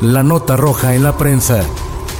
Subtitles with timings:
[0.00, 1.62] La nota roja en la prensa.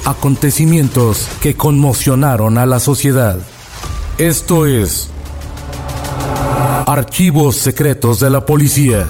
[0.05, 3.39] Acontecimientos que conmocionaron a la sociedad.
[4.19, 5.11] Esto es
[6.87, 9.06] Archivos Secretos de la Policía.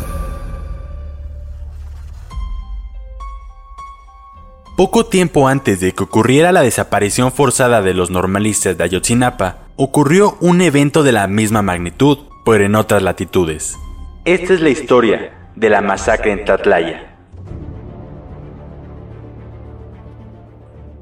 [4.77, 10.37] Poco tiempo antes de que ocurriera la desaparición forzada de los normalistas de Ayotzinapa, ocurrió
[10.41, 13.77] un evento de la misma magnitud, pero en otras latitudes.
[14.25, 17.10] Esta es la historia de la masacre en Tlatlaya.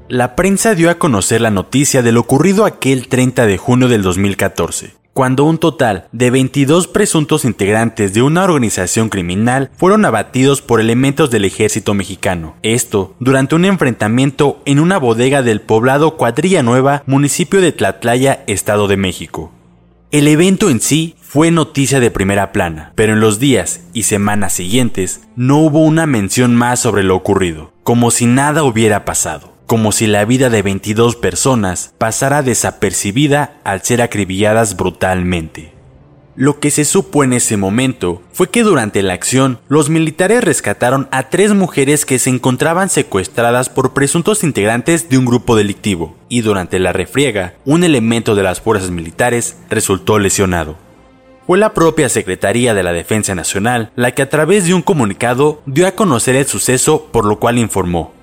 [0.09, 4.01] La prensa dio a conocer la noticia de lo ocurrido aquel 30 de junio del
[4.01, 10.81] 2014, cuando un total de 22 presuntos integrantes de una organización criminal fueron abatidos por
[10.81, 12.55] elementos del ejército mexicano.
[12.63, 18.87] Esto durante un enfrentamiento en una bodega del poblado Cuadrilla Nueva, municipio de Tlatlaya, Estado
[18.87, 19.51] de México.
[20.09, 24.53] El evento en sí fue noticia de primera plana, pero en los días y semanas
[24.53, 29.91] siguientes no hubo una mención más sobre lo ocurrido, como si nada hubiera pasado como
[29.91, 35.73] si la vida de 22 personas pasara desapercibida al ser acribilladas brutalmente.
[36.35, 41.07] Lo que se supo en ese momento fue que durante la acción los militares rescataron
[41.11, 46.41] a tres mujeres que se encontraban secuestradas por presuntos integrantes de un grupo delictivo y
[46.41, 50.77] durante la refriega un elemento de las fuerzas militares resultó lesionado.
[51.45, 55.61] Fue la propia Secretaría de la Defensa Nacional la que a través de un comunicado
[55.67, 58.17] dio a conocer el suceso por lo cual informó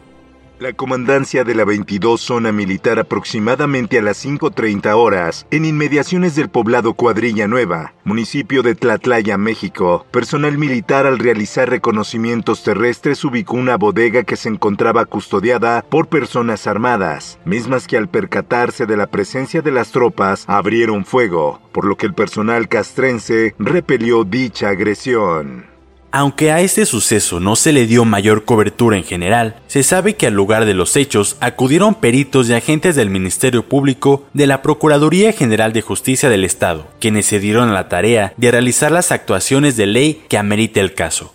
[0.58, 6.48] la comandancia de la 22 Zona Militar aproximadamente a las 5.30 horas, en inmediaciones del
[6.48, 13.76] poblado Cuadrilla Nueva, municipio de Tlatlaya, México, personal militar al realizar reconocimientos terrestres ubicó una
[13.76, 19.60] bodega que se encontraba custodiada por personas armadas, mismas que al percatarse de la presencia
[19.62, 25.75] de las tropas abrieron fuego, por lo que el personal castrense repelió dicha agresión.
[26.18, 30.26] Aunque a este suceso no se le dio mayor cobertura en general, se sabe que
[30.26, 35.34] al lugar de los hechos acudieron peritos y agentes del Ministerio Público de la Procuraduría
[35.34, 39.76] General de Justicia del Estado, quienes se dieron a la tarea de realizar las actuaciones
[39.76, 41.34] de ley que amerite el caso.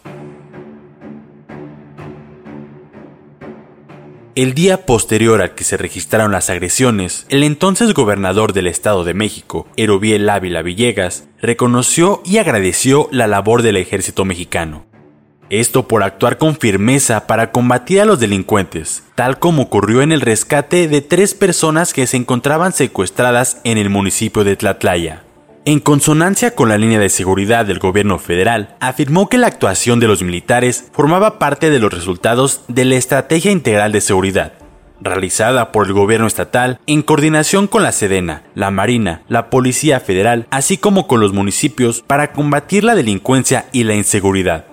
[4.34, 9.14] El día posterior al que se registraron las agresiones, el entonces gobernador del Estado de
[9.14, 14.86] México, Erobiel Ávila Villegas, reconoció y agradeció la labor del ejército mexicano.
[15.50, 20.22] Esto por actuar con firmeza para combatir a los delincuentes, tal como ocurrió en el
[20.22, 25.24] rescate de tres personas que se encontraban secuestradas en el municipio de Tlatlaya.
[25.64, 30.08] En consonancia con la línea de seguridad del gobierno federal, afirmó que la actuación de
[30.08, 34.54] los militares formaba parte de los resultados de la Estrategia Integral de Seguridad,
[35.02, 40.48] realizada por el gobierno estatal en coordinación con la Sedena, la Marina, la Policía Federal,
[40.50, 44.66] así como con los municipios para combatir la delincuencia y la inseguridad.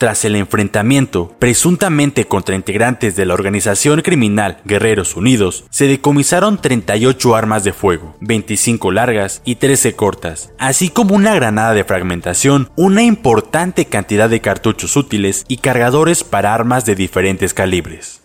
[0.00, 7.36] Tras el enfrentamiento, presuntamente contra integrantes de la organización criminal Guerreros Unidos, se decomisaron 38
[7.36, 13.02] armas de fuego, 25 largas y 13 cortas, así como una granada de fragmentación, una
[13.02, 18.19] importante cantidad de cartuchos útiles y cargadores para armas de diferentes calibres.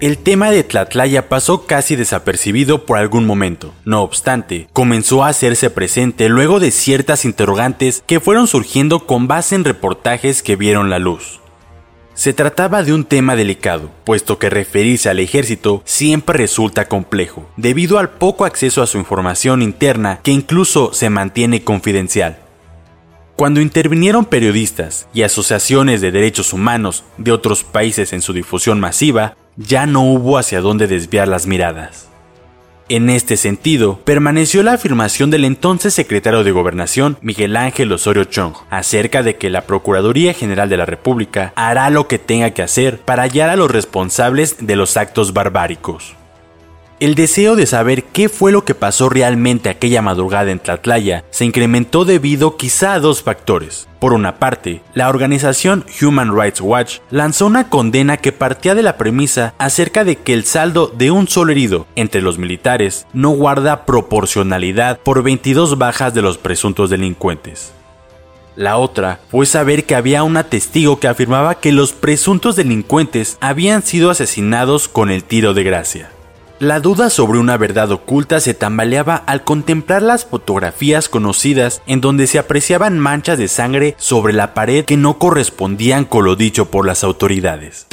[0.00, 3.74] El tema de Tlatlaya pasó casi desapercibido por algún momento.
[3.84, 9.56] No obstante, comenzó a hacerse presente luego de ciertas interrogantes que fueron surgiendo con base
[9.56, 11.40] en reportajes que vieron la luz.
[12.14, 17.98] Se trataba de un tema delicado, puesto que referirse al ejército siempre resulta complejo, debido
[17.98, 22.38] al poco acceso a su información interna que incluso se mantiene confidencial.
[23.38, 29.36] Cuando intervinieron periodistas y asociaciones de derechos humanos de otros países en su difusión masiva,
[29.58, 32.08] ya no hubo hacia dónde desviar las miradas.
[32.88, 38.54] En este sentido, permaneció la afirmación del entonces secretario de Gobernación, Miguel Ángel Osorio Chong,
[38.70, 43.00] acerca de que la Procuraduría General de la República hará lo que tenga que hacer
[43.00, 46.17] para hallar a los responsables de los actos barbáricos.
[47.00, 51.44] El deseo de saber qué fue lo que pasó realmente aquella madrugada en Tlatlaya se
[51.44, 53.86] incrementó debido quizá a dos factores.
[54.00, 58.96] Por una parte, la organización Human Rights Watch lanzó una condena que partía de la
[58.96, 63.86] premisa acerca de que el saldo de un solo herido entre los militares no guarda
[63.86, 67.72] proporcionalidad por 22 bajas de los presuntos delincuentes.
[68.56, 73.84] La otra fue saber que había una testigo que afirmaba que los presuntos delincuentes habían
[73.84, 76.10] sido asesinados con el tiro de gracia.
[76.60, 82.26] La duda sobre una verdad oculta se tambaleaba al contemplar las fotografías conocidas en donde
[82.26, 86.84] se apreciaban manchas de sangre sobre la pared que no correspondían con lo dicho por
[86.84, 87.86] las autoridades.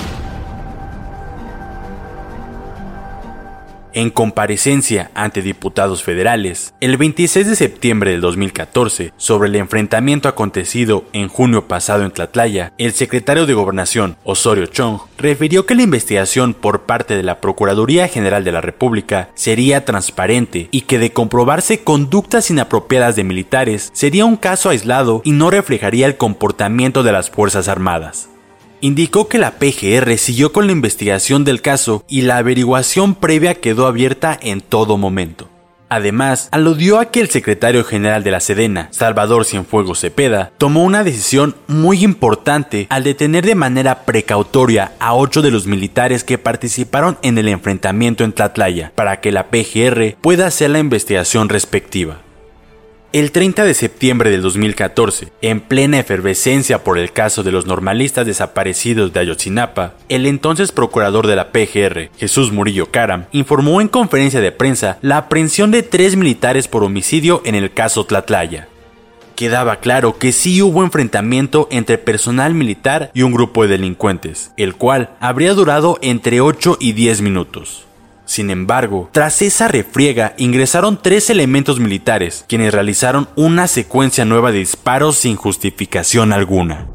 [3.95, 11.05] En comparecencia ante diputados federales, el 26 de septiembre del 2014, sobre el enfrentamiento acontecido
[11.13, 16.53] en junio pasado en Tlatlaya, el secretario de Gobernación, Osorio Chong, refirió que la investigación
[16.53, 21.85] por parte de la Procuraduría General de la República sería transparente y que de comprobarse
[21.85, 27.29] conductas inapropiadas de militares sería un caso aislado y no reflejaría el comportamiento de las
[27.29, 28.27] Fuerzas Armadas
[28.81, 33.87] indicó que la PGR siguió con la investigación del caso y la averiguación previa quedó
[33.87, 35.49] abierta en todo momento.
[35.87, 41.03] Además, aludió a que el secretario general de la Sedena, Salvador Cienfuegos Cepeda, tomó una
[41.03, 47.17] decisión muy importante al detener de manera precautoria a ocho de los militares que participaron
[47.21, 52.24] en el enfrentamiento en Tlatlaya para que la PGR pueda hacer la investigación respectiva.
[53.15, 58.25] El 30 de septiembre del 2014, en plena efervescencia por el caso de los normalistas
[58.25, 64.41] desaparecidos de Ayotzinapa, el entonces procurador de la PGR, Jesús Murillo Caram, informó en conferencia
[64.41, 68.67] de prensa la aprehensión de tres militares por homicidio en el caso Tlatlaya.
[69.37, 74.75] Quedaba claro que sí hubo enfrentamiento entre personal militar y un grupo de delincuentes, el
[74.75, 77.85] cual habría durado entre 8 y 10 minutos.
[78.25, 84.59] Sin embargo, tras esa refriega ingresaron tres elementos militares, quienes realizaron una secuencia nueva de
[84.59, 86.87] disparos sin justificación alguna.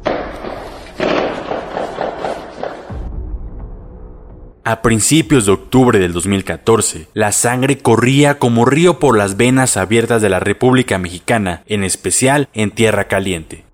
[4.63, 10.21] A principios de octubre del 2014, la sangre corría como río por las venas abiertas
[10.21, 13.70] de la República Mexicana, en especial en Tierra Caliente.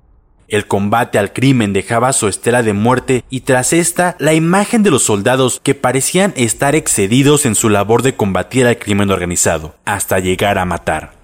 [0.47, 4.91] El combate al crimen dejaba su estela de muerte y tras esta la imagen de
[4.91, 10.19] los soldados que parecían estar excedidos en su labor de combatir al crimen organizado, hasta
[10.19, 11.17] llegar a matar.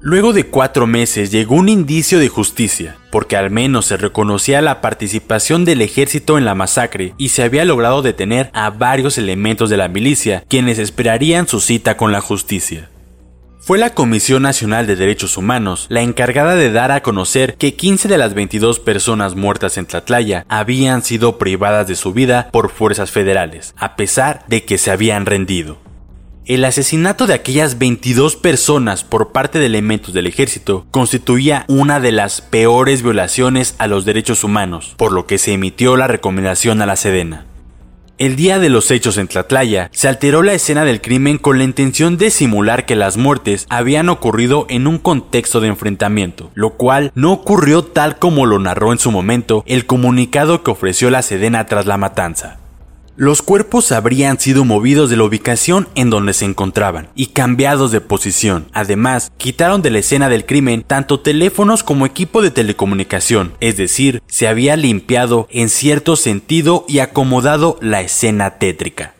[0.00, 4.80] Luego de cuatro meses llegó un indicio de justicia, porque al menos se reconocía la
[4.80, 9.76] participación del ejército en la masacre y se había logrado detener a varios elementos de
[9.76, 12.90] la milicia, quienes esperarían su cita con la justicia.
[13.66, 18.06] Fue la Comisión Nacional de Derechos Humanos la encargada de dar a conocer que 15
[18.06, 23.10] de las 22 personas muertas en Tlatlaya habían sido privadas de su vida por fuerzas
[23.10, 25.78] federales, a pesar de que se habían rendido.
[26.44, 32.12] El asesinato de aquellas 22 personas por parte de elementos del ejército constituía una de
[32.12, 36.86] las peores violaciones a los derechos humanos, por lo que se emitió la recomendación a
[36.86, 37.46] la Sedena.
[38.18, 41.64] El día de los hechos en Tlatlaya, se alteró la escena del crimen con la
[41.64, 47.12] intención de simular que las muertes habían ocurrido en un contexto de enfrentamiento, lo cual
[47.14, 51.66] no ocurrió tal como lo narró en su momento el comunicado que ofreció la Sedena
[51.66, 52.56] tras la matanza.
[53.18, 58.02] Los cuerpos habrían sido movidos de la ubicación en donde se encontraban y cambiados de
[58.02, 58.68] posición.
[58.74, 64.22] Además, quitaron de la escena del crimen tanto teléfonos como equipo de telecomunicación, es decir,
[64.26, 69.15] se había limpiado en cierto sentido y acomodado la escena tétrica.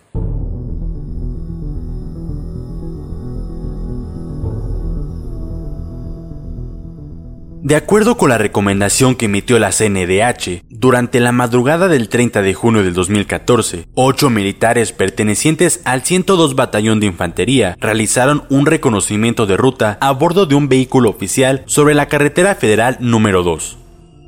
[7.66, 12.54] De acuerdo con la recomendación que emitió la CNDH, durante la madrugada del 30 de
[12.54, 19.56] junio del 2014, ocho militares pertenecientes al 102 Batallón de Infantería realizaron un reconocimiento de
[19.56, 23.78] ruta a bordo de un vehículo oficial sobre la carretera federal número 2.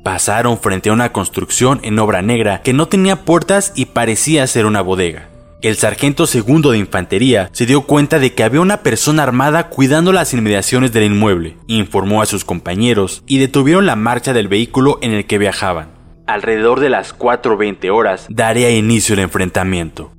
[0.03, 4.67] Pasaron frente a una construcción en obra negra que no tenía puertas y parecía ser
[4.67, 5.28] una bodega.
[5.61, 10.13] El sargento segundo de infantería se dio cuenta de que había una persona armada cuidando
[10.13, 15.15] las inmediaciones del inmueble, informó a sus compañeros y detuvieron la marcha del vehículo en
[15.15, 15.91] el que viajaban.
[16.29, 20.13] Alrededor de las 4.20 horas daría inicio el enfrentamiento.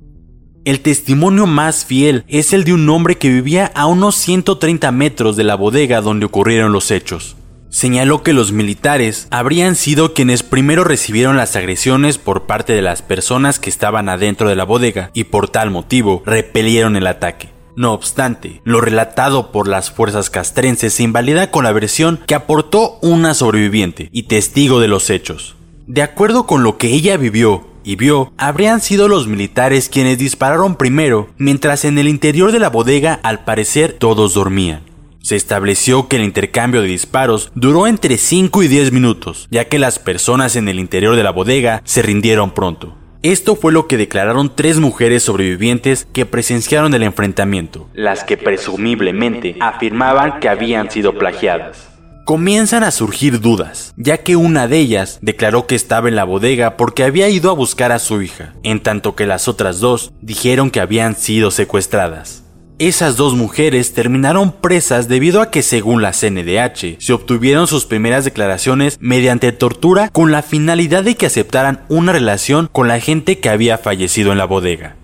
[0.66, 5.36] El testimonio más fiel es el de un hombre que vivía a unos 130 metros
[5.36, 7.38] de la bodega donde ocurrieron los hechos.
[7.70, 13.00] Señaló que los militares habrían sido quienes primero recibieron las agresiones por parte de las
[13.00, 17.50] personas que estaban adentro de la bodega y por tal motivo repelieron el ataque.
[17.76, 22.98] No obstante, lo relatado por las fuerzas castrenses se invalida con la versión que aportó
[23.02, 25.54] una sobreviviente y testigo de los hechos.
[25.86, 30.74] De acuerdo con lo que ella vivió y vio, habrían sido los militares quienes dispararon
[30.74, 34.89] primero, mientras en el interior de la bodega al parecer todos dormían.
[35.22, 39.78] Se estableció que el intercambio de disparos duró entre 5 y 10 minutos, ya que
[39.78, 42.96] las personas en el interior de la bodega se rindieron pronto.
[43.22, 49.56] Esto fue lo que declararon tres mujeres sobrevivientes que presenciaron el enfrentamiento, las que presumiblemente
[49.60, 51.90] afirmaban que habían sido plagiadas.
[52.24, 56.78] Comienzan a surgir dudas, ya que una de ellas declaró que estaba en la bodega
[56.78, 60.70] porque había ido a buscar a su hija, en tanto que las otras dos dijeron
[60.70, 62.44] que habían sido secuestradas.
[62.80, 68.24] Esas dos mujeres terminaron presas debido a que según la CNDH se obtuvieron sus primeras
[68.24, 73.50] declaraciones mediante tortura con la finalidad de que aceptaran una relación con la gente que
[73.50, 74.96] había fallecido en la bodega.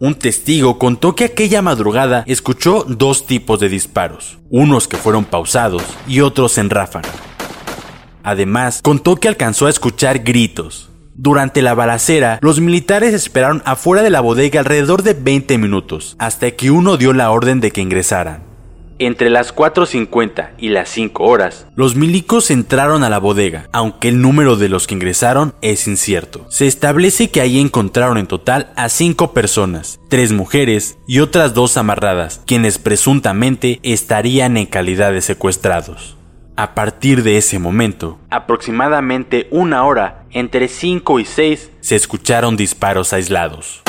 [0.00, 5.84] Un testigo contó que aquella madrugada escuchó dos tipos de disparos, unos que fueron pausados
[6.08, 7.10] y otros en ráfaga.
[8.24, 14.10] Además, contó que alcanzó a escuchar gritos, durante la balacera, los militares esperaron afuera de
[14.10, 18.44] la bodega alrededor de 20 minutos, hasta que uno dio la orden de que ingresaran.
[18.98, 24.22] Entre las 4.50 y las 5 horas, los milicos entraron a la bodega, aunque el
[24.22, 26.46] número de los que ingresaron es incierto.
[26.50, 31.76] Se establece que ahí encontraron en total a 5 personas, 3 mujeres y otras 2
[31.78, 36.16] amarradas, quienes presuntamente estarían en calidad de secuestrados.
[36.54, 43.14] A partir de ese momento, aproximadamente una hora, entre 5 y 6, se escucharon disparos
[43.14, 43.82] aislados.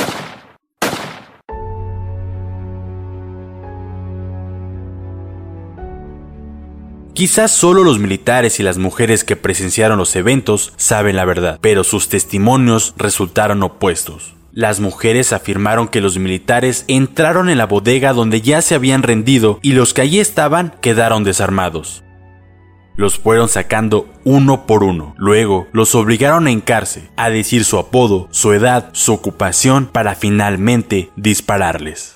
[7.14, 11.84] Quizás solo los militares y las mujeres que presenciaron los eventos saben la verdad, pero
[11.84, 14.36] sus testimonios resultaron opuestos.
[14.54, 19.60] Las mujeres afirmaron que los militares entraron en la bodega donde ya se habían rendido
[19.62, 22.04] y los que allí estaban quedaron desarmados.
[22.96, 25.16] Los fueron sacando uno por uno.
[25.18, 31.10] Luego los obligaron a hincarse, a decir su apodo, su edad, su ocupación, para finalmente
[31.16, 32.16] dispararles.